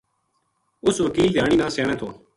[0.85, 2.07] اُس وکیل دھیانی نا سیانے تھو